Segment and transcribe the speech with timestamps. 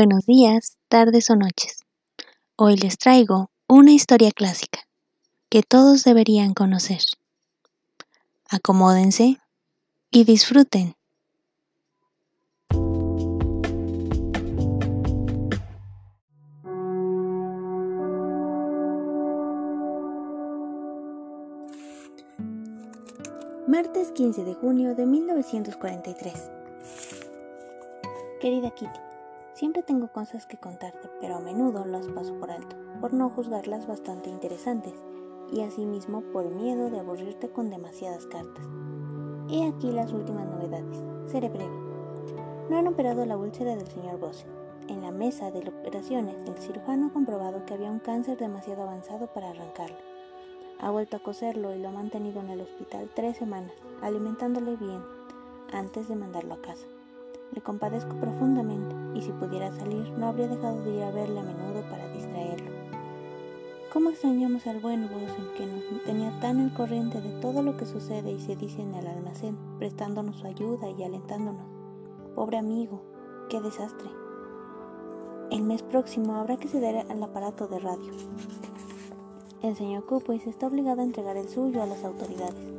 [0.00, 1.80] Buenos días, tardes o noches.
[2.54, 4.78] Hoy les traigo una historia clásica
[5.50, 7.00] que todos deberían conocer.
[8.48, 9.38] Acomódense
[10.12, 10.94] y disfruten.
[23.66, 26.50] Martes 15 de junio de 1943.
[28.40, 29.07] Querida Kitty,
[29.58, 33.88] siempre tengo cosas que contarte, pero a menudo las paso por alto, por no juzgarlas
[33.88, 34.94] bastante interesantes,
[35.50, 38.64] y asimismo por miedo de aburrirte con demasiadas cartas.
[39.50, 41.02] He aquí las últimas novedades.
[41.26, 41.76] Seré breve.
[42.70, 44.46] No han operado la úlcera del señor Bosse.
[44.86, 49.26] En la mesa de operaciones, el cirujano ha comprobado que había un cáncer demasiado avanzado
[49.26, 49.98] para arrancarlo.
[50.78, 55.02] Ha vuelto a coserlo y lo ha mantenido en el hospital tres semanas, alimentándole bien,
[55.72, 56.86] antes de mandarlo a casa.
[57.52, 61.42] Le compadezco profundamente y si pudiera salir no habría dejado de ir a verle a
[61.42, 62.70] menudo para distraerlo.
[63.92, 67.86] ¿Cómo extrañamos al buen Bosen que nos tenía tan al corriente de todo lo que
[67.86, 71.66] sucede y se dice en el almacén, prestándonos su ayuda y alentándonos?
[72.34, 73.00] Pobre amigo,
[73.48, 74.10] qué desastre.
[75.50, 78.12] El mes próximo habrá que ceder al aparato de radio.
[79.62, 82.77] El señor Cupwis está obligado a entregar el suyo a las autoridades.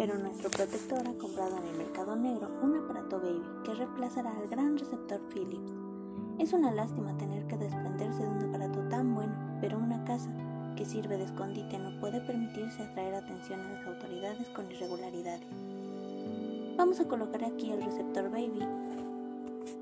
[0.00, 4.48] Pero nuestro protector ha comprado en el mercado negro un aparato baby que reemplazará al
[4.48, 5.74] gran receptor Philips.
[6.38, 10.30] Es una lástima tener que desprenderse de un aparato tan bueno, pero una casa
[10.74, 15.46] que sirve de escondite no puede permitirse atraer atención a las autoridades con irregularidades.
[16.78, 18.66] Vamos a colocar aquí el receptor baby,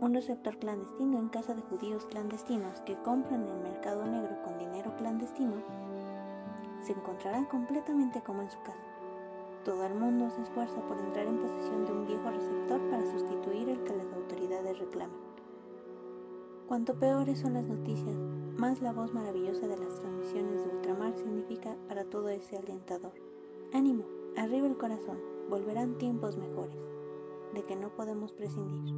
[0.00, 4.58] un receptor clandestino en casa de judíos clandestinos que compran en el mercado negro con
[4.58, 5.62] dinero clandestino
[6.82, 8.87] se encontrará completamente como en su casa.
[9.68, 13.68] Todo el mundo se esfuerza por entrar en posesión de un viejo receptor para sustituir
[13.68, 15.20] el que las autoridades reclaman.
[16.66, 18.16] Cuanto peores son las noticias,
[18.56, 23.12] más la voz maravillosa de las transmisiones de ultramar significa para todo ese alentador.
[23.74, 24.04] Ánimo,
[24.38, 25.18] arriba el corazón,
[25.50, 26.80] volverán tiempos mejores,
[27.52, 28.94] de que no podemos prescindir.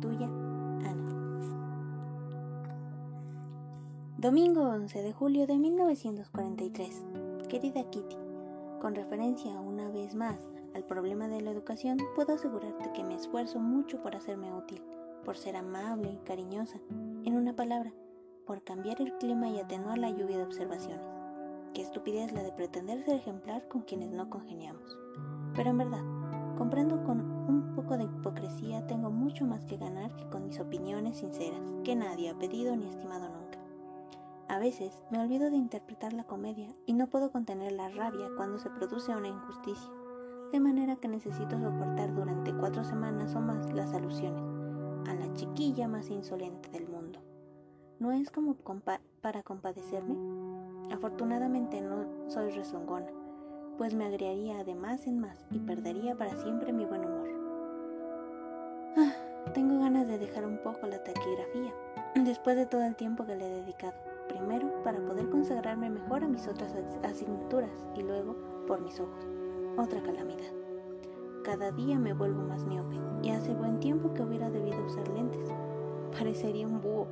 [0.00, 1.60] Tuya, Ana.
[4.16, 7.04] Domingo 11 de julio de 1943.
[7.50, 8.19] Querida Kitty,
[8.80, 13.60] con referencia una vez más al problema de la educación, puedo asegurarte que me esfuerzo
[13.60, 14.82] mucho por hacerme útil,
[15.24, 16.80] por ser amable y cariñosa,
[17.24, 17.92] en una palabra,
[18.46, 21.06] por cambiar el clima y atenuar la lluvia de observaciones.
[21.74, 24.96] Qué estupidez la de pretender ser ejemplar con quienes no congeniamos.
[25.54, 26.04] Pero en verdad,
[26.56, 31.18] comprendo con un poco de hipocresía tengo mucho más que ganar que con mis opiniones
[31.18, 33.49] sinceras, que nadie ha pedido ni estimado nunca.
[34.50, 38.58] A veces me olvido de interpretar la comedia y no puedo contener la rabia cuando
[38.58, 39.92] se produce una injusticia,
[40.50, 44.42] de manera que necesito soportar durante cuatro semanas o más las alusiones
[45.08, 47.20] a la chiquilla más insolente del mundo.
[48.00, 48.56] ¿No es como
[49.20, 50.16] para compadecerme?
[50.92, 53.12] Afortunadamente no soy rezongona,
[53.78, 57.28] pues me agriaría de más en más y perdería para siempre mi buen humor.
[58.96, 59.12] Ah,
[59.54, 61.72] tengo ganas de dejar un poco la taquigrafía,
[62.16, 66.28] después de todo el tiempo que le he dedicado primero para poder consagrarme mejor a
[66.28, 68.36] mis otras asignaturas y luego
[68.66, 69.26] por mis ojos.
[69.76, 70.52] Otra calamidad.
[71.44, 75.48] Cada día me vuelvo más miope y hace buen tiempo que hubiera debido usar lentes.
[76.16, 77.06] Parecería un búho.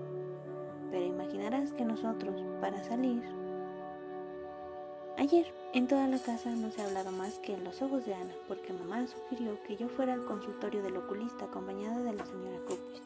[0.91, 3.23] Pero imaginarás que nosotros, para salir...
[5.17, 8.15] Ayer, en toda la casa no se ha hablado más que en los ojos de
[8.15, 12.59] Ana, porque mamá sugirió que yo fuera al consultorio del oculista acompañada de la señora
[12.69, 13.03] Cooper.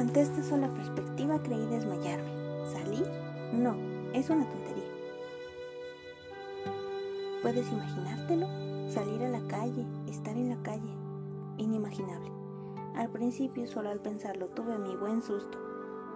[0.00, 2.45] Ante esta sola perspectiva creí desmayarme.
[2.72, 3.06] ¿Salir?
[3.52, 3.76] No,
[4.12, 4.90] es una tontería.
[7.42, 8.46] ¿Puedes imaginártelo?
[8.88, 10.90] Salir a la calle, estar en la calle.
[11.58, 12.30] Inimaginable.
[12.96, 15.58] Al principio, solo al pensarlo, tuve mi buen susto,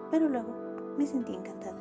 [0.09, 0.53] pero luego
[0.97, 1.79] me sentí encantada.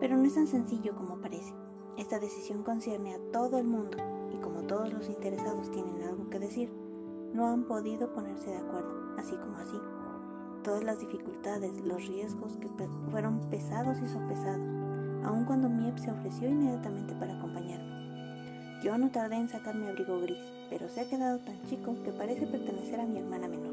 [0.00, 1.52] Pero no es tan sencillo como parece.
[1.98, 3.98] Esta decisión concierne a todo el mundo
[4.32, 6.72] y como todos los interesados tienen algo que decir,
[7.34, 9.78] no han podido ponerse de acuerdo, así como así
[10.62, 12.68] todas las dificultades, los riesgos que
[13.10, 14.68] fueron pesados y sopesados,
[15.24, 18.80] aun cuando Miep se ofreció inmediatamente para acompañarme.
[18.82, 20.38] Yo no tardé en sacar mi abrigo gris,
[20.68, 23.72] pero se ha quedado tan chico que parece pertenecer a mi hermana menor.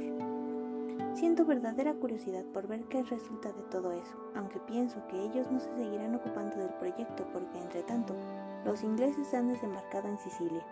[1.15, 5.59] Siento verdadera curiosidad por ver qué resulta de todo eso, aunque pienso que ellos no
[5.59, 8.15] se seguirán ocupando del proyecto porque, entre tanto,
[8.63, 10.63] los ingleses han desembarcado en Sicilia.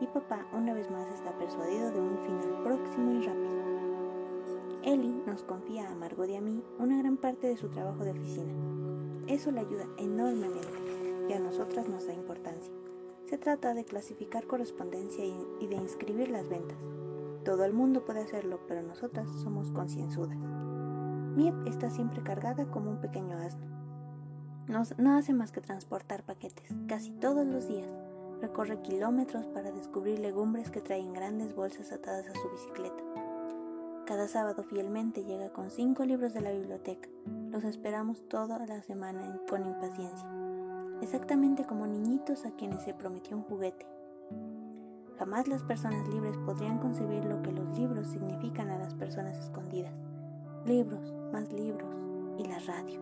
[0.00, 3.65] Y papá una vez más está persuadido de un final próximo y rápido.
[4.86, 8.12] Ellie nos confía a Margot y a mí una gran parte de su trabajo de
[8.12, 8.52] oficina.
[9.26, 12.72] Eso le ayuda enormemente y a nosotras nos da importancia.
[13.24, 16.78] Se trata de clasificar correspondencia y de inscribir las ventas.
[17.44, 20.38] Todo el mundo puede hacerlo, pero nosotras somos concienzudas.
[21.34, 23.66] Miep está siempre cargada como un pequeño asno.
[24.68, 27.88] No, no hace más que transportar paquetes, casi todos los días.
[28.40, 33.05] Recorre kilómetros para descubrir legumbres que traen grandes bolsas atadas a su bicicleta.
[34.06, 37.08] Cada sábado fielmente llega con cinco libros de la biblioteca.
[37.50, 40.28] Los esperamos toda la semana con impaciencia,
[41.02, 43.84] exactamente como niñitos a quienes se prometió un juguete.
[45.18, 49.94] Jamás las personas libres podrían concebir lo que los libros significan a las personas escondidas.
[50.64, 51.92] Libros, más libros
[52.38, 53.00] y la radio.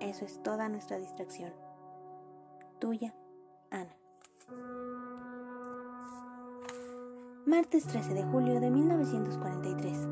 [0.00, 1.52] Eso es toda nuestra distracción.
[2.80, 3.14] Tuya,
[3.70, 3.94] Ana.
[7.46, 10.08] Martes 13 de julio de 1943.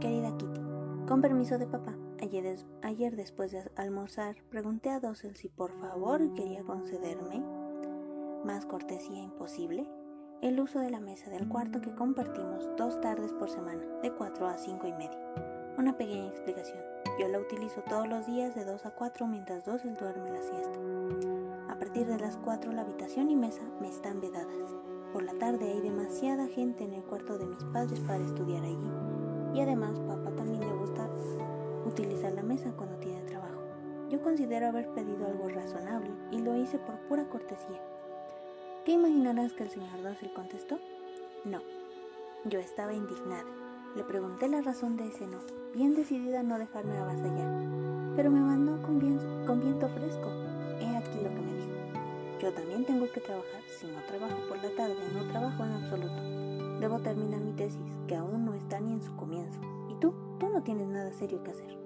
[0.00, 0.62] Querida Kitty,
[1.06, 6.62] con permiso de papá, ayer, después de almorzar pregunté a Dossel si por favor quería
[6.62, 7.44] concederme
[8.46, 9.86] más cortesía imposible
[10.40, 14.46] el uso de la mesa del cuarto que compartimos dos tardes por semana, de 4
[14.46, 15.34] a 5 y media.
[15.76, 16.80] Una pequeña explicación.
[17.20, 20.78] Yo la utilizo todos los días de 2 a 4 mientras Dossel duerme la siesta.
[21.68, 24.80] A partir de las 4 la habitación y mesa me están vedadas.
[25.12, 28.90] Por la tarde hay demasiada gente en el cuarto de mis padres para estudiar allí.
[29.54, 31.08] Y además papá también le gusta
[31.84, 33.60] utilizar la mesa cuando tiene trabajo.
[34.08, 37.80] Yo considero haber pedido algo razonable y lo hice por pura cortesía.
[38.84, 40.78] ¿Qué imaginarás que el señor Dossel contestó?
[41.44, 41.60] No.
[42.44, 43.44] Yo estaba indignada.
[43.96, 45.38] Le pregunté la razón de ese no,
[45.74, 50.39] bien decidida a no dejarme avasallar, pero me mandó con viento fresco.
[52.50, 53.62] Yo también tengo que trabajar.
[53.68, 56.80] Si no trabajo por la tarde, no trabajo en absoluto.
[56.80, 59.60] Debo terminar mi tesis, que aún no está ni en su comienzo.
[59.88, 61.78] Y tú, tú no tienes nada serio que hacer.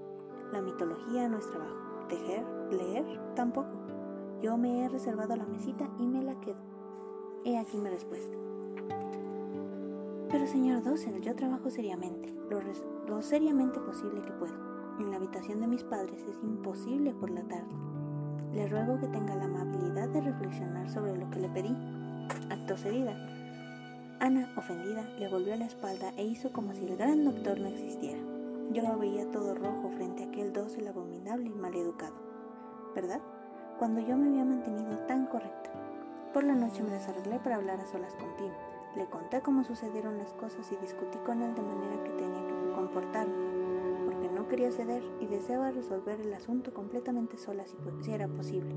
[0.53, 2.07] La mitología no es trabajo.
[2.09, 3.69] Tejer, leer, tampoco.
[4.41, 6.63] Yo me he reservado la mesita y me la quedo.
[7.45, 8.35] He aquí mi respuesta.
[10.31, 12.61] Pero señor Dossel, yo trabajo seriamente, lo,
[13.07, 14.55] lo seriamente posible que puedo.
[14.99, 17.94] En la habitación de mis padres es imposible por la tarde.
[18.55, 21.77] Le ruego que tenga la amabilidad de reflexionar sobre lo que le pedí.
[22.51, 23.13] Acto seguida.
[24.21, 28.21] Ana, ofendida, le volvió la espalda e hizo como si el gran doctor no existiera.
[28.71, 32.15] Yo lo veía todo rojo frente a aquel dócil abominable y maleducado.
[32.95, 33.21] ¿Verdad?
[33.81, 35.73] Cuando yo me había mantenido tan correcta.
[36.33, 38.53] Por la noche me desarreglé para hablar a solas con Tim.
[38.95, 42.73] Le conté cómo sucedieron las cosas y discutí con él de manera que tenía que
[42.77, 43.35] comportarme,
[44.49, 48.75] quería ceder y deseaba resolver el asunto completamente sola si, si era posible.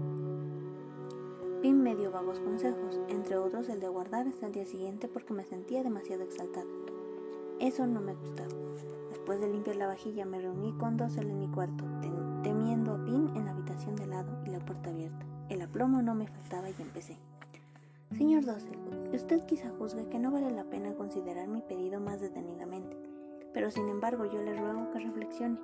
[1.62, 5.34] Pim me dio vagos consejos, entre otros el de guardar hasta el día siguiente porque
[5.34, 6.68] me sentía demasiado exaltada.
[7.60, 8.54] Eso no me gustaba.
[9.10, 11.84] Después de limpiar la vajilla me reuní con Dosel en mi cuarto,
[12.44, 15.26] temiendo a Pim en la habitación de lado y la puerta abierta.
[15.50, 17.18] El aplomo no me faltaba y empecé.
[18.16, 18.78] Señor Dossel,
[19.14, 22.98] usted quizá juzgue que no vale la pena considerar mi pedido más detenidamente,
[23.58, 25.58] pero sin embargo yo le ruego que reflexione.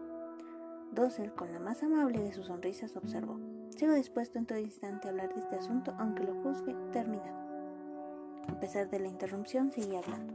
[0.93, 3.39] Dossel, con la más amable de sus sonrisas, observó.
[3.69, 7.37] Sigo dispuesto en todo instante a hablar de este asunto, aunque lo juzgue terminado.
[8.47, 10.33] A pesar de la interrupción, seguí hablando.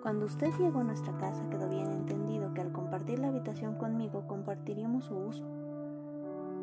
[0.00, 4.28] Cuando usted llegó a nuestra casa, quedó bien entendido que al compartir la habitación conmigo
[4.28, 5.44] compartiríamos su uso.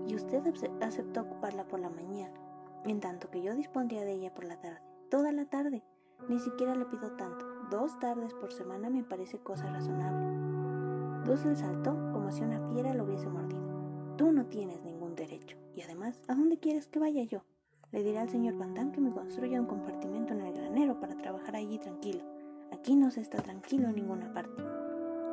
[0.07, 0.41] Y usted
[0.79, 2.39] aceptó ocuparla por la mañana
[2.85, 4.79] en tanto que yo dispondría de ella por la tarde,
[5.11, 5.83] toda la tarde.
[6.29, 7.45] Ni siquiera le pido tanto.
[7.69, 11.25] Dos tardes por semana me parece cosa razonable.
[11.25, 14.15] Dussel saltó como si una fiera lo hubiese mordido.
[14.15, 15.57] Tú no tienes ningún derecho.
[15.75, 17.43] Y además, ¿a dónde quieres que vaya yo?
[17.91, 21.57] Le diré al señor Van que me construya un compartimento en el granero para trabajar
[21.57, 22.23] allí tranquilo.
[22.71, 24.63] Aquí no se está tranquilo en ninguna parte.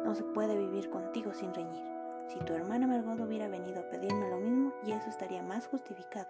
[0.05, 1.85] No se puede vivir contigo sin reñir.
[2.27, 6.27] Si tu hermana Margot hubiera venido a pedirme lo mismo, y eso estaría más justificado.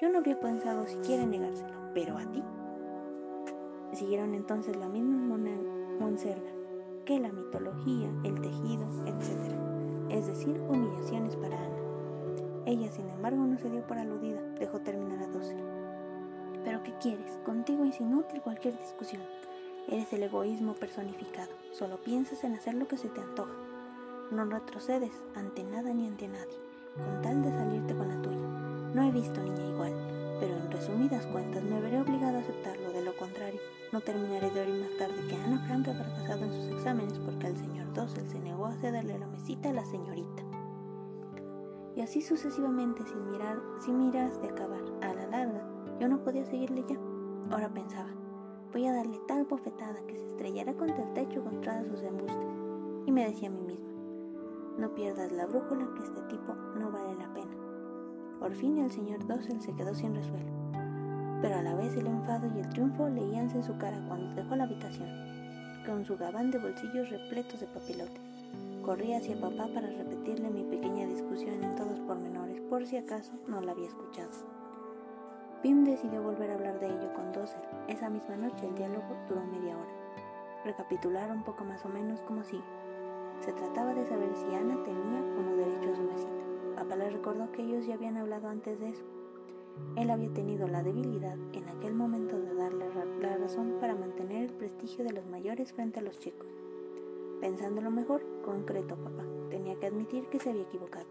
[0.00, 2.44] Yo no habría pensado siquiera negárselo, pero a ti.
[3.92, 5.38] Siguieron entonces la misma
[6.00, 6.50] monserga
[7.04, 9.54] que la mitología, el tejido, etc.
[10.08, 11.76] Es decir, humillaciones para Ana.
[12.64, 15.56] Ella, sin embargo, no se dio por aludida, dejó terminar a doce.
[16.64, 17.38] Pero ¿qué quieres?
[17.44, 19.22] Contigo es inútil cualquier discusión.
[19.88, 21.50] Eres el egoísmo personificado.
[21.72, 23.52] Solo piensas en hacer lo que se te antoja.
[24.30, 26.58] No retrocedes ante nada ni ante nadie,
[26.96, 28.46] con tal de salirte con la tuya.
[28.94, 29.92] No he visto niña igual,
[30.38, 32.81] pero en resumidas cuentas me veré obligado a aceptarlo,
[33.92, 37.46] no terminaré de oír más tarde que Ana Frank ha fracasado en sus exámenes porque
[37.48, 40.42] el señor Dossel se negó a cederle la mesita a la señorita.
[41.94, 44.80] Y así sucesivamente, sin mirar, sin miras de acabar.
[45.02, 45.62] A la larga,
[46.00, 46.96] yo no podía seguirle ya.
[47.50, 48.08] Ahora pensaba,
[48.72, 52.48] voy a darle tal bofetada que se estrellará contra el techo contra sus embustes.
[53.04, 53.90] Y me decía a mí misma,
[54.78, 57.54] no pierdas la brújula que este tipo no vale la pena.
[58.40, 60.50] Por fin el señor Dossel se quedó sin resuelo,
[61.42, 64.54] pero a la vez el enfado y el triunfo leíanse en su cara cuando dejó
[64.54, 65.08] la habitación.
[65.84, 68.22] con su gabán de bolsillos repletos de papelotes.
[68.82, 73.60] Corrí hacia papá para repetirle mi pequeña discusión en todos pormenores, por si acaso no
[73.60, 74.30] la había escuchado.
[75.60, 77.60] Pim decidió volver a hablar de ello con Dossel.
[77.88, 79.90] Esa misma noche el diálogo duró media hora.
[80.64, 82.62] Recapitular un poco más o menos como sigue.
[83.40, 86.44] Se trataba de saber si Ana tenía o no derecho a su mesita.
[86.76, 89.02] Papá le recordó que ellos ya habían hablado antes de eso.
[89.96, 92.86] Él había tenido la debilidad en aquel momento de darle
[93.20, 96.46] la razón para mantener el prestigio de los mayores frente a los chicos.
[97.40, 101.06] Pensándolo mejor, concreto papá, tenía que admitir que se había equivocado.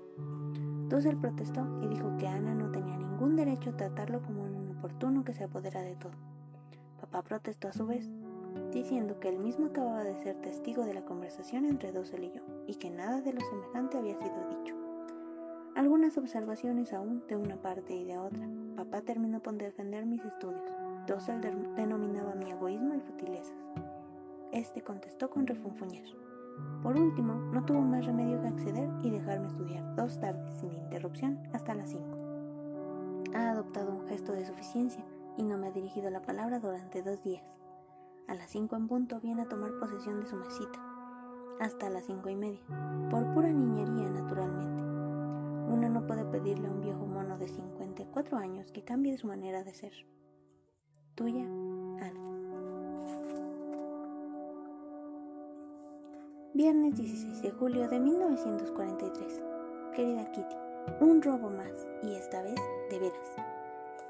[0.90, 5.24] Dussel protestó y dijo que Ana no tenía ningún derecho a tratarlo como un inoportuno
[5.24, 6.14] que se apodera de todo.
[7.00, 8.10] Papá protestó a su vez,
[8.72, 12.42] diciendo que él mismo acababa de ser testigo de la conversación entre Dussel y yo,
[12.68, 14.81] y que nada de lo semejante había sido dicho.
[15.76, 18.46] Algunas observaciones aún de una parte y de otra.
[18.76, 20.62] Papá terminó por defender mis estudios.
[21.08, 21.40] Dussel
[21.76, 23.56] denominaba mi egoísmo y futilezas.
[24.52, 26.04] Este contestó con refunfuñar.
[26.84, 31.40] Por último, no tuvo más remedio que acceder y dejarme estudiar dos tardes sin interrupción
[31.54, 32.18] hasta las cinco.
[33.34, 35.06] Ha adoptado un gesto de suficiencia
[35.38, 37.44] y no me ha dirigido la palabra durante dos días.
[38.28, 40.80] A las cinco en punto viene a tomar posesión de su mesita.
[41.62, 42.62] Hasta las cinco y media.
[43.10, 44.91] Por pura niñería, naturalmente.
[45.72, 49.64] Uno no puede pedirle a un viejo mono de 54 años que cambie su manera
[49.64, 49.94] de ser.
[51.16, 52.22] Tuya, Ana.
[56.54, 59.42] Viernes 16 de julio de 1943.
[59.96, 60.56] Querida Kitty,
[61.00, 62.60] un robo más, y esta vez
[62.90, 63.36] de veras.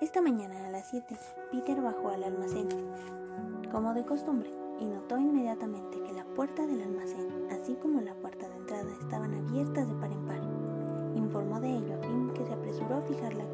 [0.02, 1.16] Esta mañana a las 7,
[1.52, 2.70] Peter bajó al almacén,
[3.72, 8.50] como de costumbre, y notó inmediatamente que la puerta del almacén, así como la puerta
[8.50, 10.51] de entrada, estaban abiertas de par en par
[11.16, 13.46] informó de ello a Pim que se apresuró a fijar la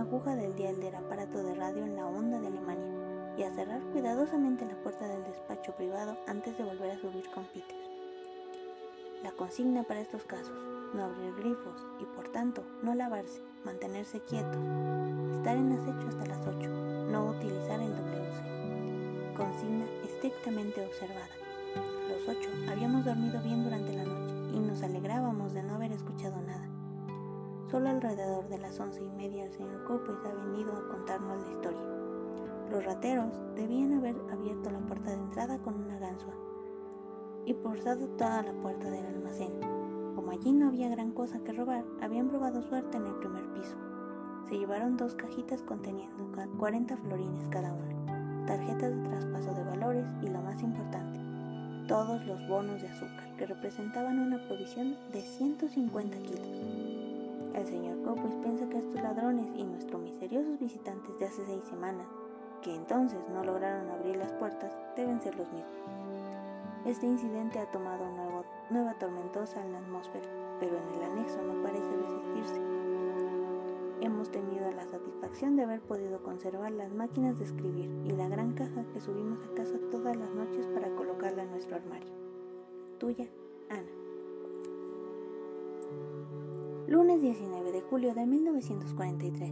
[0.00, 3.80] aguja del dial del aparato de radio en la onda de Alemania y a cerrar
[3.92, 7.76] cuidadosamente la puerta del despacho privado antes de volver a subir con Peter.
[9.22, 10.54] La consigna para estos casos,
[10.94, 14.64] no abrir grifos y por tanto no lavarse, mantenerse quietos,
[15.36, 16.68] estar en acecho hasta las 8,
[17.10, 19.34] no utilizar el WC.
[19.36, 21.28] Consigna estrictamente observada.
[22.08, 26.40] Los ocho habíamos dormido bien durante la noche y nos alegrábamos de no haber escuchado
[26.40, 26.75] nada.
[27.70, 31.50] Solo alrededor de las once y media el señor Copes ha venido a contarnos la
[31.50, 31.82] historia.
[32.70, 36.34] Los rateros debían haber abierto la puerta de entrada con una ganzúa
[37.44, 39.52] y forzado toda la puerta del almacén.
[40.14, 43.76] Como allí no había gran cosa que robar, habían probado suerte en el primer piso.
[44.48, 50.28] Se llevaron dos cajitas conteniendo 40 florines cada una, tarjetas de traspaso de valores y
[50.28, 51.18] lo más importante,
[51.88, 56.75] todos los bonos de azúcar, que representaban una provisión de 150 kilos.
[57.56, 62.06] El señor Copus piensa que estos ladrones y nuestros misteriosos visitantes de hace seis semanas,
[62.60, 65.74] que entonces no lograron abrir las puertas, deben ser los mismos.
[66.84, 68.04] Este incidente ha tomado
[68.68, 70.26] nueva tormentosa en la atmósfera,
[70.60, 72.60] pero en el anexo no parece resistirse.
[74.02, 78.52] Hemos tenido la satisfacción de haber podido conservar las máquinas de escribir y la gran
[78.52, 82.12] caja que subimos a casa todas las noches para colocarla en nuestro armario.
[82.98, 83.26] Tuya,
[83.70, 83.95] Ana.
[86.88, 89.50] Lunes 19 de julio de 1943.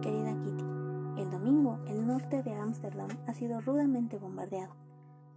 [0.00, 0.64] Querida Kitty,
[1.20, 4.72] el domingo el norte de Ámsterdam ha sido rudamente bombardeado.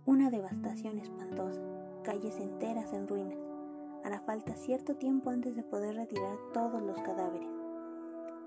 [0.06, 1.60] Una devastación espantosa,
[2.04, 3.40] calles enteras en ruinas.
[4.04, 7.50] Hará falta cierto tiempo antes de poder retirar todos los cadáveres.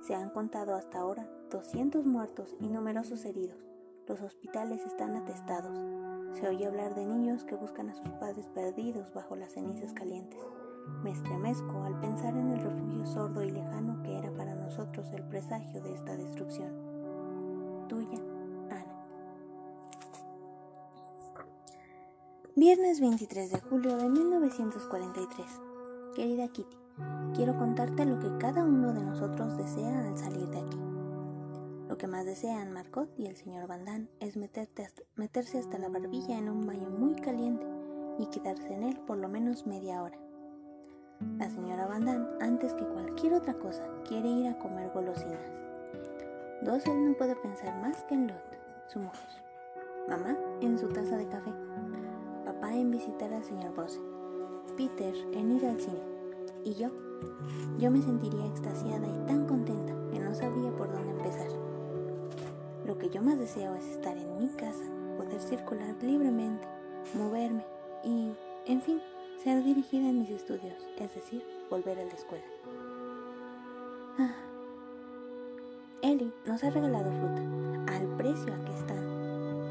[0.02, 3.66] Se han contado hasta ahora 200 muertos y numerosos heridos.
[4.06, 5.76] Los hospitales están atestados.
[6.38, 10.38] Se oye hablar de niños que buscan a sus padres perdidos bajo las cenizas calientes.
[11.02, 15.22] Me estremezco al pensar en el refugio sordo y lejano que era para nosotros el
[15.24, 16.70] presagio de esta destrucción.
[17.88, 18.18] Tuya,
[18.70, 19.04] Ana.
[22.54, 25.46] Viernes 23 de julio de 1943.
[26.14, 26.76] Querida Kitty,
[27.34, 30.78] quiero contarte lo que cada uno de nosotros desea al salir de aquí.
[31.88, 36.48] Lo que más desean Marcot y el señor Van es meterse hasta la barbilla en
[36.48, 37.66] un baño muy caliente
[38.18, 40.29] y quedarse en él por lo menos media hora.
[41.38, 42.08] La señora Van
[42.40, 45.52] antes que cualquier otra cosa, quiere ir a comer golosinas.
[46.62, 49.28] Dossel no puede pensar más que en Lot, su mujer.
[50.08, 51.52] Mamá en su taza de café.
[52.46, 54.00] Papá en visitar al señor Bose.
[54.78, 56.00] Peter en ir al cine.
[56.64, 56.88] Y yo,
[57.78, 61.48] yo me sentiría extasiada y tan contenta que no sabría por dónde empezar.
[62.86, 64.84] Lo que yo más deseo es estar en mi casa,
[65.18, 66.66] poder circular libremente,
[67.14, 67.64] moverme
[68.04, 68.32] y,
[68.66, 69.02] en fin,
[69.42, 72.44] ser dirigida en mis estudios, es decir, volver a la escuela.
[74.18, 74.34] Ah.
[76.46, 78.98] Nos ha regalado fruta, al precio a que están.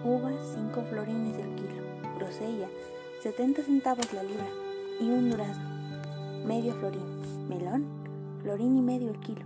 [0.05, 1.83] Uvas 5 florines el kilo,
[2.15, 2.69] grosella,
[3.21, 4.47] 70 centavos la libra
[4.99, 5.69] y un durazno,
[6.45, 7.85] medio florín, melón,
[8.41, 9.45] florín y medio el kilo,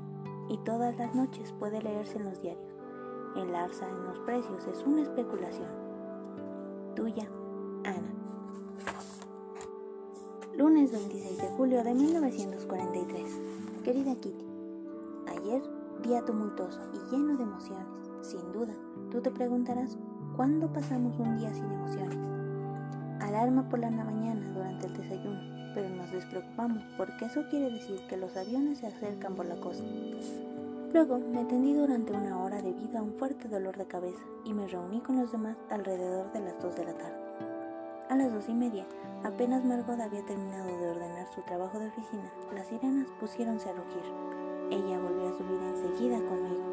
[0.49, 2.73] y todas las noches puede leerse en los diarios.
[3.35, 5.69] El alza en los precios es una especulación.
[6.95, 7.27] Tuya,
[10.63, 13.41] Lunes 26 de julio de 1943.
[13.83, 14.45] Querida Kitty,
[15.27, 15.61] ayer
[16.01, 17.85] día tumultuoso y lleno de emociones,
[18.21, 18.71] sin duda.
[19.11, 19.97] Tú te preguntarás,
[20.37, 22.17] ¿cuándo pasamos un día sin emociones?
[23.19, 28.15] Alarma por la mañana durante el desayuno, pero nos despreocupamos porque eso quiere decir que
[28.15, 29.83] los aviones se acercan por la costa.
[30.93, 34.65] Luego me tendí durante una hora debido a un fuerte dolor de cabeza y me
[34.69, 37.23] reuní con los demás alrededor de las 2 de la tarde.
[38.09, 38.85] A las dos y media,
[39.23, 44.03] apenas Margot había terminado de ordenar su trabajo de oficina, las sirenas pusiéronse a rugir.
[44.69, 46.63] Ella volvió a subir enseguida conmigo.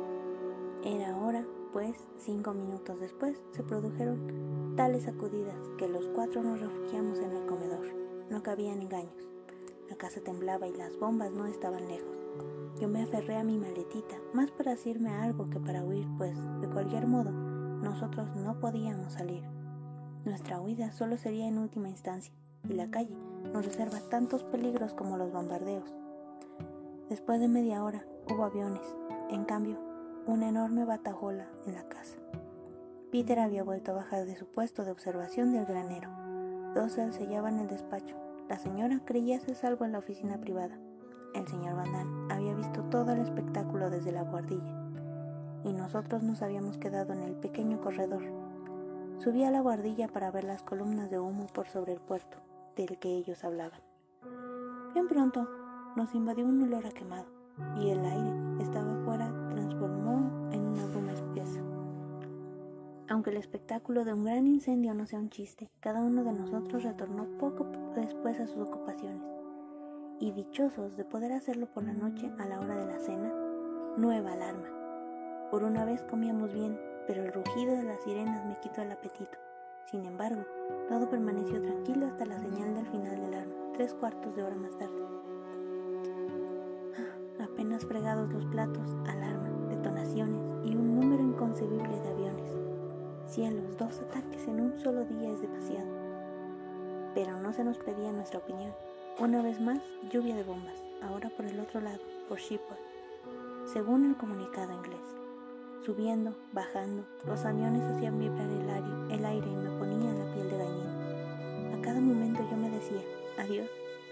[0.84, 7.18] Era hora, pues, cinco minutos después, se produjeron tales sacudidas que los cuatro nos refugiamos
[7.18, 7.86] en el comedor.
[8.30, 9.28] No cabían engaños.
[9.88, 12.16] La casa temblaba y las bombas no estaban lejos.
[12.80, 16.68] Yo me aferré a mi maletita, más para decirme algo que para huir, pues, de
[16.68, 19.42] cualquier modo, nosotros no podíamos salir.
[20.24, 22.32] Nuestra huida solo sería en última instancia,
[22.68, 23.16] y la calle
[23.52, 25.94] nos reserva tantos peligros como los bombardeos.
[27.08, 28.94] Después de media hora hubo aviones,
[29.30, 29.78] en cambio,
[30.26, 32.18] una enorme batajola en la casa.
[33.10, 36.10] Peter había vuelto a bajar de su puesto de observación del granero.
[36.74, 38.16] Dos se sellaban el despacho.
[38.48, 40.78] La señora creía ser salvo en la oficina privada.
[41.34, 44.76] El señor Van había visto todo el espectáculo desde la guardilla,
[45.64, 48.22] y nosotros nos habíamos quedado en el pequeño corredor
[49.20, 52.38] Subí a la guardilla para ver las columnas de humo por sobre el puerto
[52.86, 53.80] del que ellos hablaban.
[54.94, 55.48] Bien pronto
[55.96, 57.26] nos invadió un olor a quemado
[57.76, 61.60] y el aire estaba fuera transformó en una bruma espesa.
[63.08, 66.84] Aunque el espectáculo de un gran incendio no sea un chiste, cada uno de nosotros
[66.84, 69.22] retornó poco después a sus ocupaciones.
[70.20, 73.32] Y dichosos de poder hacerlo por la noche a la hora de la cena,
[73.96, 74.68] nueva alarma.
[75.50, 76.78] Por una vez comíamos bien
[77.10, 79.36] pero el rugido de las sirenas me quitó el apetito.
[79.86, 80.44] Sin embargo,
[80.90, 84.76] todo permaneció tranquilo hasta la señal del final del arma, tres cuartos de hora más
[84.76, 85.00] tarde.
[86.98, 92.58] Ah, apenas fregados los platos, alarma, detonaciones y un número inconcebible de aviones.
[93.24, 95.86] Cielos, dos ataques en un solo día es demasiado.
[97.14, 98.72] Pero no se nos pedía nuestra opinión.
[99.20, 99.78] Una vez más,
[100.10, 102.80] lluvia de bombas, ahora por el otro lado, por Shipwell,
[103.72, 104.98] según el comunicado inglés.
[105.86, 110.19] Subiendo, bajando, los aviones hacían vibrar el aire, el aire y me ponían
[113.38, 113.68] adiós,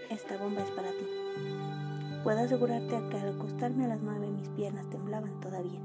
[0.09, 1.07] esta bomba es para ti.
[2.23, 5.79] Puedo asegurarte que al acostarme a las nueve mis piernas temblaban todavía.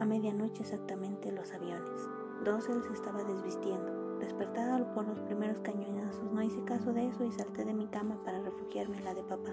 [0.00, 2.08] A medianoche exactamente los aviones.
[2.44, 4.18] Dossel se estaba desvistiendo.
[4.18, 8.16] Despertado por los primeros cañonazos, no hice caso de eso y salté de mi cama
[8.24, 9.52] para refugiarme en la de papá.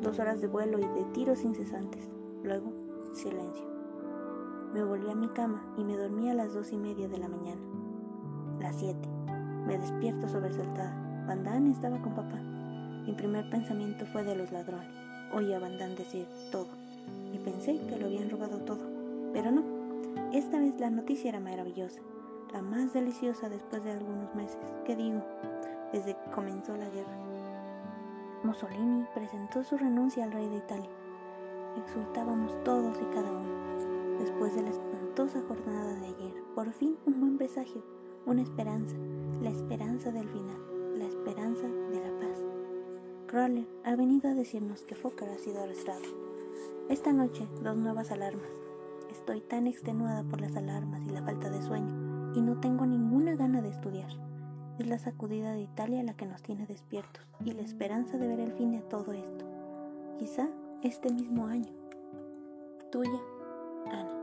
[0.00, 2.08] Dos horas de vuelo y de tiros incesantes.
[2.42, 2.72] Luego,
[3.12, 3.66] silencio.
[4.72, 7.28] Me volví a mi cama y me dormí a las dos y media de la
[7.28, 7.60] mañana.
[8.60, 9.08] Las siete.
[9.66, 11.05] Me despierto sobresaltada.
[11.26, 12.36] Van estaba con papá.
[13.04, 14.94] Mi primer pensamiento fue de los ladrones.
[15.32, 16.68] Oí a Van decir todo.
[17.32, 18.78] Y pensé que lo habían robado todo.
[19.32, 19.64] Pero no.
[20.32, 22.00] Esta vez la noticia era maravillosa.
[22.52, 24.58] La más deliciosa después de algunos meses.
[24.84, 25.20] ¿Qué digo?
[25.92, 27.18] Desde que comenzó la guerra.
[28.44, 30.90] Mussolini presentó su renuncia al rey de Italia.
[31.76, 36.34] Exultábamos todos y cada uno después de la espantosa jornada de ayer.
[36.54, 37.82] Por fin un buen presagio,
[38.26, 38.94] una esperanza,
[39.42, 42.42] la esperanza del final, la esperanza de la paz.
[43.26, 46.02] Crawler ha venido a decirnos que Fokker ha sido arrestado.
[46.88, 48.48] Esta noche, dos nuevas alarmas.
[49.10, 53.34] Estoy tan extenuada por las alarmas y la falta de sueño, y no tengo ninguna
[53.34, 54.10] gana de estudiar.
[54.78, 58.40] Es la sacudida de Italia la que nos tiene despiertos, y la esperanza de ver
[58.40, 59.44] el fin de todo esto.
[60.18, 60.48] Quizá
[60.82, 61.72] este mismo año.
[62.90, 63.20] Tuya,
[63.86, 64.15] Ana.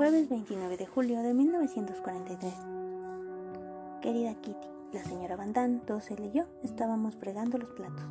[0.00, 2.54] Jueves 29 de julio de 1943.
[4.00, 8.06] Querida Kitty, la señora Van Damme, Dossel y yo estábamos fregando los platos,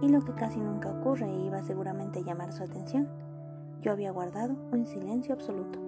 [0.00, 3.08] y lo que casi nunca ocurre iba seguramente a llamar su atención,
[3.80, 5.80] yo había guardado un silencio absoluto.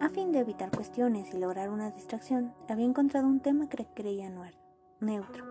[0.00, 4.32] A fin de evitar cuestiones y lograr una distracción, había encontrado un tema que creía
[4.98, 5.44] neutro,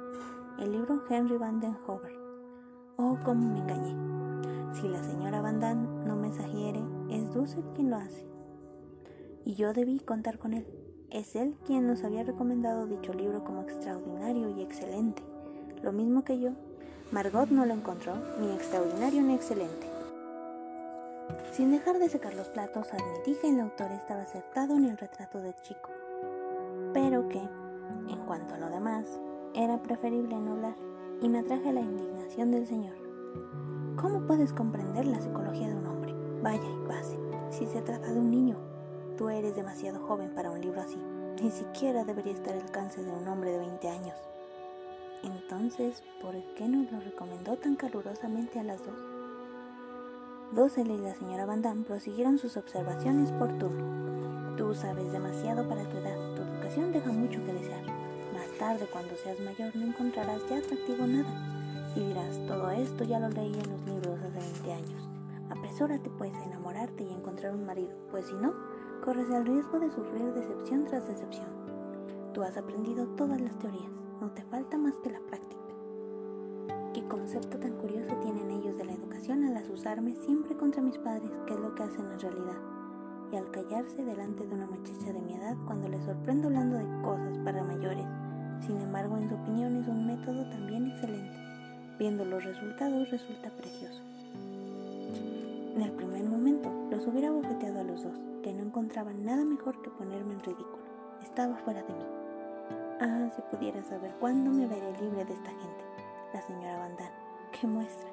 [0.58, 2.18] el libro Henry Van den Hover.
[2.98, 3.96] Oh, cómo me engañé.
[4.74, 8.33] Si la señora Van Damme no mensajiere, es Dussel quien lo hace.
[9.46, 10.66] Y yo debí contar con él.
[11.10, 15.22] Es él quien nos había recomendado dicho libro como extraordinario y excelente.
[15.82, 16.52] Lo mismo que yo.
[17.12, 19.88] Margot no lo encontró ni extraordinario ni excelente.
[21.52, 25.40] Sin dejar de secar los platos, admití que el autor estaba acertado en el retrato
[25.40, 25.92] del chico,
[26.94, 29.06] pero que, en cuanto a lo demás,
[29.54, 30.76] era preferible no hablar,
[31.22, 32.96] y me atraje la indignación del señor.
[34.02, 36.16] ¿Cómo puedes comprender la psicología de un hombre?
[36.42, 37.20] Vaya y pase,
[37.52, 38.73] si se trata de un niño.
[39.18, 40.98] Tú eres demasiado joven para un libro así.
[41.42, 44.16] Ni siquiera debería estar al alcance de un hombre de 20 años.
[45.24, 48.98] Entonces, ¿por qué nos lo recomendó tan calurosamente a las dos?
[50.52, 54.56] Dosel y la señora Van Damme prosiguieron sus observaciones por turno.
[54.58, 57.84] Tú sabes demasiado para tu edad, tu educación deja mucho que desear.
[58.34, 61.30] Más tarde, cuando seas mayor, no encontrarás ya atractivo nada.
[61.96, 65.10] Y dirás, todo esto ya lo leí en los libros hace 20 años.
[65.50, 68.54] Apresúrate pues a enamorarte y encontrar un marido, pues si no,
[69.04, 71.50] corres el riesgo de sufrir decepción tras decepción.
[72.34, 75.62] Tú has aprendido todas las teorías, no te falta más que la práctica.
[76.94, 81.30] ¿Qué concepto tan curioso tienen ellos de la educación al asusarme siempre contra mis padres,
[81.46, 82.58] que es lo que hacen en realidad?
[83.34, 87.02] Y al callarse delante de una muchacha de mi edad cuando les sorprendo hablando de
[87.04, 88.08] cosas para mayores.
[88.66, 91.38] Sin embargo, en su opinión es un método también excelente.
[92.00, 94.02] Viendo los resultados resulta precioso.
[95.76, 99.82] En el primer momento los hubiera bofeteado a los dos, que no encontraban nada mejor
[99.82, 100.84] que ponerme en ridículo.
[101.22, 102.06] Estaba fuera de mí.
[103.00, 105.86] Ah, si pudiera saber cuándo me veré libre de esta gente.
[106.34, 106.92] La señora Van
[107.54, 108.10] qué muestra.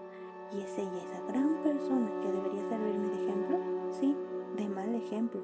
[0.53, 3.59] ¿Y es ella esa gran persona que debería servirme de ejemplo?
[3.91, 4.17] Sí,
[4.57, 5.43] de mal ejemplo.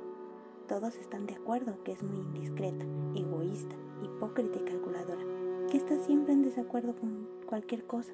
[0.68, 5.22] Todos están de acuerdo que es muy indiscreta, egoísta, hipócrita y calculadora,
[5.70, 8.12] que está siempre en desacuerdo con cualquier cosa.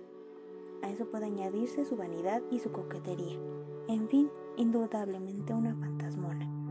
[0.83, 3.39] A eso puede añadirse su vanidad y su coquetería.
[3.89, 6.62] En fin, indudablemente una fantasmona.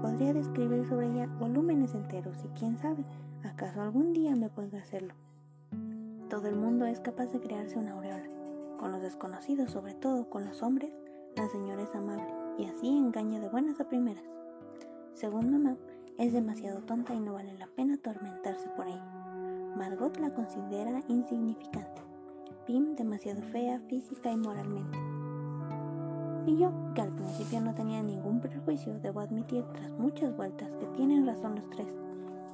[0.00, 3.04] Podría describir sobre ella volúmenes enteros y quién sabe,
[3.42, 5.14] acaso algún día me pueda hacerlo.
[6.30, 8.28] Todo el mundo es capaz de crearse una aureola.
[8.78, 10.92] Con los desconocidos, sobre todo con los hombres,
[11.36, 14.24] la señora es amable y así engaña de buenas a primeras.
[15.14, 15.76] Según mamá,
[16.16, 19.04] es demasiado tonta y no vale la pena atormentarse por ella.
[19.76, 22.02] Margot la considera insignificante.
[22.66, 25.17] Pim demasiado fea física y moralmente.
[26.48, 30.86] Y yo, que al principio no tenía ningún prejuicio, debo admitir tras muchas vueltas que
[30.96, 31.94] tienen razón los tres,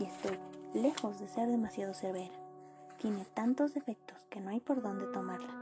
[0.00, 0.36] y estoy
[0.74, 2.34] lejos de ser demasiado severa.
[3.00, 5.54] Tiene tantos defectos que no hay por dónde tomarla.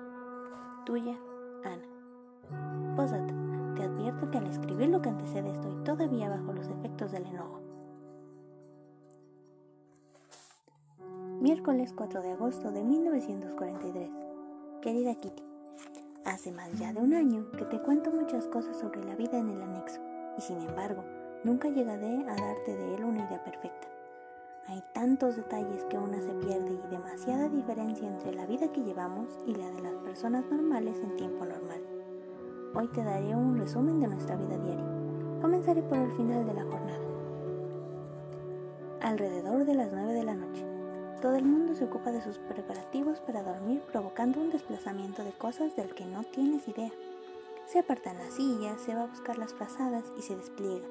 [0.86, 1.14] Tuya,
[1.62, 2.96] Ana.
[2.96, 3.34] Posdata,
[3.76, 7.60] te advierto que al escribir lo que antecede estoy todavía bajo los efectos del enojo.
[11.42, 14.10] Miércoles 4 de agosto de 1943.
[14.80, 15.42] Querida Kitty,
[16.24, 19.50] Hace más ya de un año que te cuento muchas cosas sobre la vida en
[19.50, 20.00] el anexo,
[20.38, 21.02] y sin embargo,
[21.42, 23.88] nunca llegaré a darte de él una idea perfecta.
[24.68, 29.36] Hay tantos detalles que una se pierde y demasiada diferencia entre la vida que llevamos
[29.48, 31.82] y la de las personas normales en tiempo normal.
[32.74, 34.86] Hoy te daré un resumen de nuestra vida diaria.
[35.40, 37.00] Comenzaré por el final de la jornada.
[39.00, 40.64] Alrededor de las 9 de la noche,
[41.22, 45.76] todo el mundo se ocupa de sus preparativos para dormir provocando un desplazamiento de cosas
[45.76, 46.90] del que no tienes idea.
[47.64, 50.84] Se apartan las sillas, se va a buscar las frazadas y se despliega.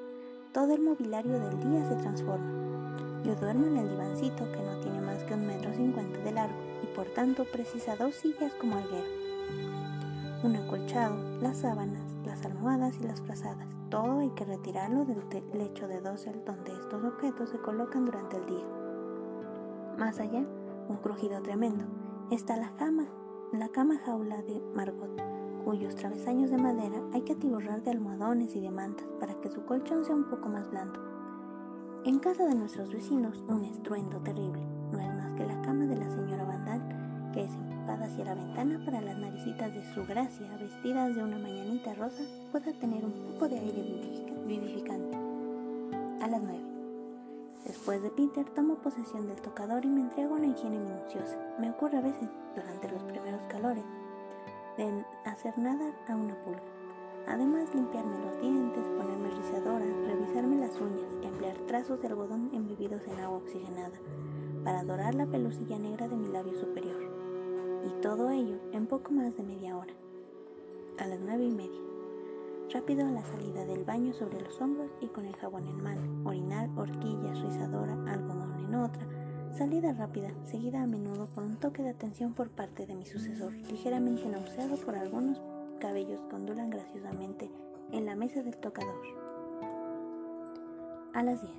[0.54, 3.22] Todo el mobiliario del día se transforma.
[3.24, 6.56] Yo duermo en el divancito que no tiene más que un metro cincuenta de largo
[6.82, 9.06] y por tanto precisa dos sillas como alguero.
[10.44, 13.68] Un acolchado, las sábanas, las almohadas y las frazadas.
[13.90, 18.46] Todo hay que retirarlo del lecho de dosel donde estos objetos se colocan durante el
[18.46, 18.81] día.
[20.02, 20.44] Más allá,
[20.88, 21.84] un crujido tremendo.
[22.32, 23.06] Está la cama,
[23.52, 25.16] la cama jaula de Margot,
[25.64, 29.64] cuyos travesaños de madera hay que atiborrar de almohadones y de mantas para que su
[29.64, 30.98] colchón sea un poco más blando.
[32.04, 34.66] En casa de nuestros vecinos, un estruendo terrible.
[34.90, 38.34] No es más que la cama de la señora Vandal, que es empujada hacia la
[38.34, 43.12] ventana para las naricitas de su gracia, vestidas de una mañanita rosa, pueda tener un
[43.12, 44.02] poco de aire
[44.48, 45.16] vivificante.
[46.20, 46.71] A las nueve.
[47.64, 51.38] Después de Peter, tomo posesión del tocador y me entrego a una higiene minuciosa.
[51.60, 53.84] Me ocurre a veces, durante los primeros calores,
[54.76, 56.62] de hacer nada a una pulga.
[57.28, 63.20] Además, limpiarme los dientes, ponerme rizadora, revisarme las uñas emplear trazos de algodón embebidos en
[63.20, 63.98] agua oxigenada
[64.64, 67.00] para dorar la pelucilla negra de mi labio superior.
[67.84, 69.94] Y todo ello en poco más de media hora.
[70.98, 71.80] A las nueve y media
[72.72, 76.22] rápido a la salida del baño sobre los hombros y con el jabón en mano,
[76.24, 79.06] orinar, horquillas, rizadora, algodón en otra,
[79.50, 83.52] salida rápida, seguida a menudo por un toque de atención por parte de mi sucesor,
[83.52, 85.42] ligeramente nauseado por algunos
[85.80, 87.50] cabellos que ondulan graciosamente
[87.90, 89.02] en la mesa del tocador.
[91.12, 91.52] A las 10.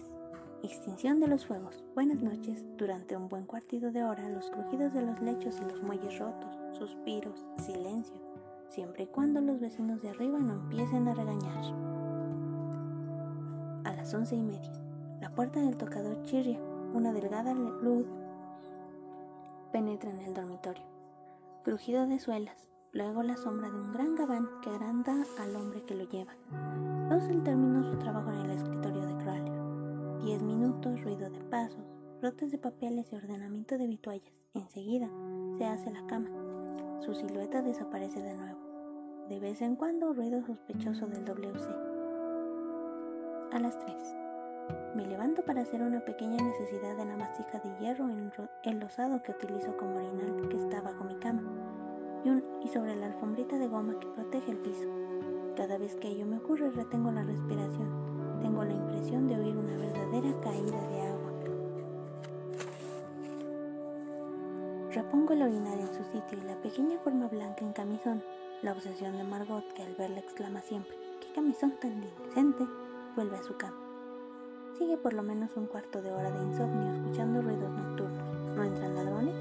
[0.63, 1.83] Extinción de los fuegos.
[1.93, 2.65] Buenas noches.
[2.77, 6.57] Durante un buen cuartido de hora, los crujidos de los lechos y los muelles rotos,
[6.71, 8.32] suspiros, silencio
[8.73, 11.63] siempre y cuando los vecinos de arriba no empiecen a regañar.
[13.83, 14.71] A las once y media,
[15.21, 16.59] la puerta del tocador chirria,
[16.93, 18.07] una delgada luz
[19.71, 20.83] penetra en el dormitorio.
[21.63, 25.95] Crujido de suelas, luego la sombra de un gran gabán que agranda al hombre que
[25.95, 26.33] lo lleva.
[27.09, 30.23] Dawson terminó su trabajo en el escritorio de Crowley.
[30.25, 31.85] Diez minutos, ruido de pasos,
[32.21, 34.33] brotes de papeles y ordenamiento de vituallas.
[34.55, 35.09] Enseguida
[35.57, 36.29] se hace la cama.
[37.01, 38.62] Su silueta desaparece de nuevo.
[39.29, 41.69] De vez en cuando, ruido sospechoso del WC.
[43.51, 44.15] A las tres.
[44.95, 48.07] Me levanto para hacer una pequeña necesidad en la mastica de hierro
[48.63, 51.43] enlosado que utilizo como orinal que está bajo mi cama
[52.23, 54.87] y, y sobre la alfombrita de goma que protege el piso.
[55.55, 59.77] Cada vez que ello me ocurre retengo la respiración tengo la impresión de oír una
[59.77, 61.31] verdadera caída de agua.
[64.91, 68.21] Repongo el orinar en su sitio y la pequeña forma blanca en camisón,
[68.63, 72.65] la obsesión de Margot que al verla exclama siempre, ¡qué camisón tan indecente!
[73.13, 73.77] vuelve a su cama.
[74.77, 78.23] Sigue por lo menos un cuarto de hora de insomnio escuchando ruidos nocturnos.
[78.55, 79.35] ¿No entran ladrones?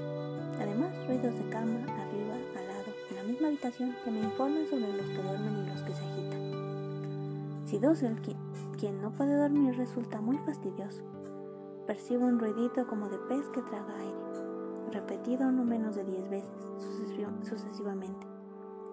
[0.59, 4.93] Además, ruidos de cama, arriba, al lado, en la misma habitación que me informan sobre
[4.93, 7.63] los que duermen y los que se agitan.
[7.65, 8.19] Si dos el
[8.77, 11.01] quien no puede dormir resulta muy fastidioso.
[11.87, 16.51] Percibo un ruidito como de pez que traga aire, repetido no menos de diez veces
[17.41, 18.32] sucesivamente.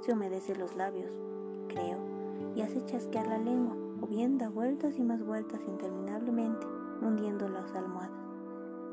[0.01, 1.11] Se humedece los labios,
[1.69, 1.99] creo,
[2.55, 6.67] y hace chasquear la lengua, o bien da vueltas y más vueltas interminablemente,
[7.03, 8.11] hundiendo las almohadas.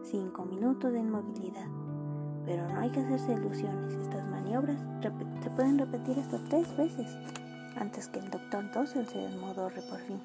[0.03, 1.67] Cinco minutos de inmovilidad.
[2.45, 7.17] Pero no hay que hacerse ilusiones, estas maniobras se pueden repetir hasta tres veces
[7.77, 10.19] antes que el doctor Dossel se desmodorre por fin.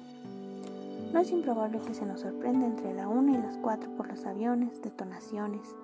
[1.13, 4.25] No es improbable que se nos sorprenda entre la una y las cuatro por los
[4.25, 5.75] aviones, detonaciones.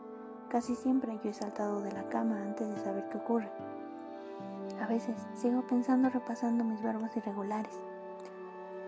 [0.50, 3.50] Casi siempre yo he saltado de la cama antes de saber qué ocurre.
[4.82, 7.80] A veces sigo pensando repasando mis verbos irregulares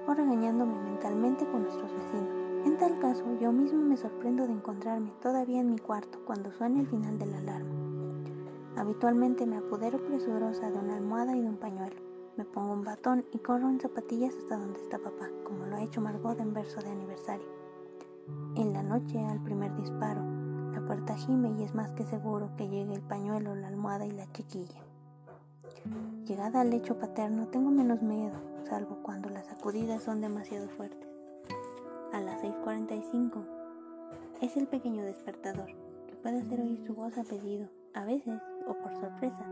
[0.07, 2.41] o regañándome mentalmente con nuestros vecinos.
[2.65, 6.79] En tal caso, yo mismo me sorprendo de encontrarme todavía en mi cuarto cuando suena
[6.79, 7.75] el final de la alarma.
[8.77, 11.95] Habitualmente me apodero presurosa de una almohada y de un pañuelo.
[12.37, 15.83] Me pongo un batón y corro en zapatillas hasta donde está papá, como lo ha
[15.83, 17.47] hecho Margot en verso de aniversario.
[18.55, 20.21] En la noche, al primer disparo,
[20.71, 24.11] la puerta gime y es más que seguro que llegue el pañuelo, la almohada y
[24.11, 24.90] la chiquilla.
[26.25, 28.35] Llegada al lecho paterno, tengo menos miedo,
[28.69, 31.09] salvo cuando las sacudidas son demasiado fuertes.
[32.13, 33.43] A las 6.45
[34.41, 35.67] es el pequeño despertador,
[36.07, 39.45] que puede hacer oír su voz a pedido, a veces, o por sorpresa.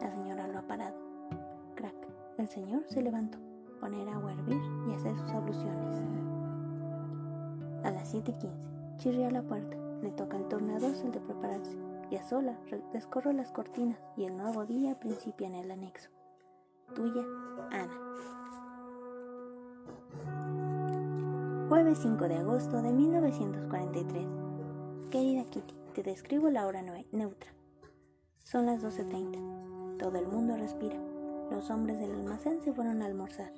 [0.00, 1.06] La señora lo ha parado.
[2.38, 3.38] El señor se levantó,
[3.80, 5.96] poner agua a hervir y hacer sus abluciones.
[7.82, 11.78] A las 7.15, chirría la puerta, le toca el turno a dos el de prepararse,
[12.10, 12.58] y a sola
[12.92, 16.10] descorro las cortinas y el nuevo día principia en el anexo.
[16.94, 17.22] Tuya,
[17.70, 18.06] Ana.
[21.68, 24.26] Jueves 5 de agosto de 1943.
[25.10, 27.52] Querida Kitty, te describo la hora neutra.
[28.44, 29.98] Son las 12.30.
[29.98, 30.96] Todo el mundo respira.
[31.50, 33.52] Los hombres del almacén se fueron a almorzar.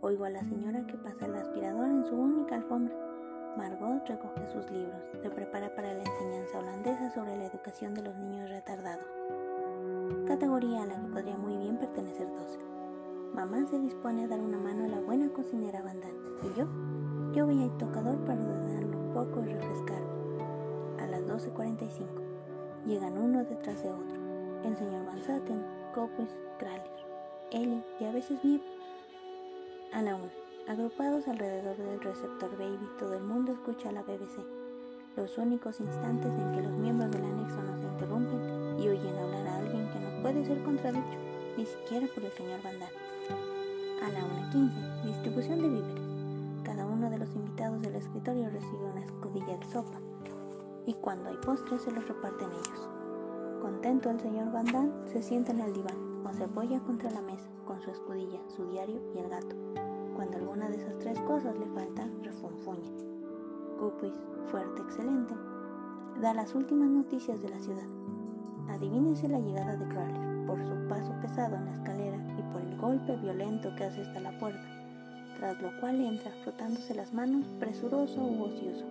[0.00, 2.94] Oigo a la señora que pasa el aspirador en su única alfombra.
[3.56, 8.16] Margot recoge sus libros, se prepara para la enseñanza holandesa sobre la educación de los
[8.16, 9.06] niños retardados,
[10.26, 12.58] categoría a la que podría muy bien pertenecer Doce.
[13.34, 16.66] Mamá se dispone a dar una mano a la buena cocinera Bandán, y yo,
[17.32, 20.46] yo voy al tocador para ordenarlo un poco y refrescarlo.
[21.00, 22.06] A las 12.45
[22.86, 24.16] llegan uno detrás de otro,
[24.64, 27.00] el señor Van Satten, Copus, Kraler.
[27.50, 28.62] Ellie y a veces Mip.
[29.92, 30.30] A la una,
[30.68, 34.44] agrupados alrededor del receptor Baby, todo el mundo escucha la BBC.
[35.16, 39.46] Los únicos instantes en que los miembros del anexo no se interrumpen y oyen hablar
[39.46, 41.18] a alguien que no puede ser contradicho,
[41.56, 46.04] ni siquiera por el señor Van A la una quince, distribución de víveres.
[46.64, 50.00] Cada uno de los invitados del escritorio recibe una escudilla de sopa,
[50.86, 52.88] y cuando hay postres se los reparten ellos.
[53.60, 57.48] Contento el señor Van se sienta en el diván o se apoya contra la mesa
[57.66, 59.89] con su escudilla, su diario y el gato.
[60.20, 62.90] Cuando alguna de esas tres cosas le falta, refunfuña.
[63.78, 64.12] Cupis,
[64.50, 65.32] fuerte, excelente,
[66.20, 67.86] da las últimas noticias de la ciudad.
[68.68, 72.76] Adivínense la llegada de Crawler por su paso pesado en la escalera y por el
[72.76, 74.60] golpe violento que hace hasta la puerta,
[75.38, 78.84] tras lo cual entra frotándose las manos, presuroso u ocioso,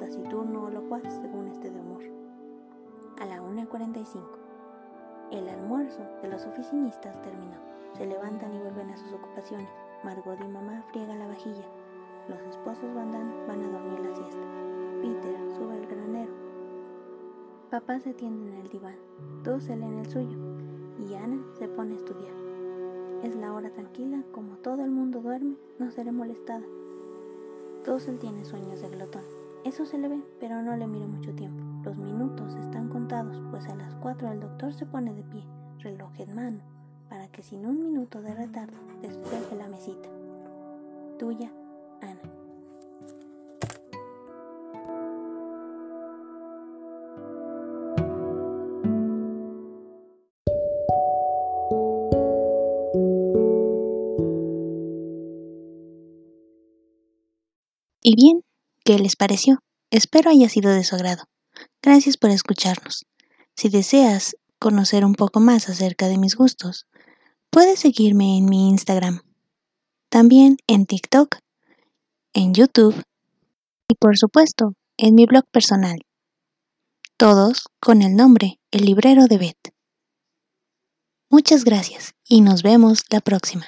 [0.00, 2.02] taciturno o locuaz según este de humor.
[3.20, 4.22] A la 1.45
[5.30, 7.58] el almuerzo de los oficinistas terminó.
[7.96, 9.83] Se levantan y vuelven a sus ocupaciones.
[10.04, 11.64] Margot y mamá friegan la vajilla.
[12.28, 14.46] Los esposos van, a dormir la siesta.
[15.00, 16.32] Peter sube al granero.
[17.70, 18.96] Papá se tiende en el diván.
[19.42, 20.36] Todos en el suyo.
[20.98, 22.34] y Ana se pone a estudiar.
[23.22, 26.64] Es la hora tranquila, como todo el mundo duerme, no seré molestada.
[27.86, 29.22] Russell tiene sueños de glotón.
[29.64, 31.62] Eso se le ve, pero no le miro mucho tiempo.
[31.82, 35.44] Los minutos están contados, pues a las 4 el doctor se pone de pie,
[35.80, 36.73] reloj en mano,
[37.34, 40.08] que sin un minuto de retardo despeje la mesita.
[41.18, 41.50] Tuya,
[42.00, 42.20] Ana.
[58.00, 58.42] Y bien,
[58.84, 59.58] ¿qué les pareció?
[59.90, 61.24] Espero haya sido de su agrado.
[61.82, 63.06] Gracias por escucharnos.
[63.56, 66.86] Si deseas conocer un poco más acerca de mis gustos,
[67.54, 69.20] puedes seguirme en mi Instagram,
[70.08, 71.36] también en TikTok,
[72.32, 73.00] en YouTube
[73.88, 76.00] y por supuesto en mi blog personal.
[77.16, 79.72] Todos con el nombre El Librero de Beth.
[81.30, 83.66] Muchas gracias y nos vemos la próxima.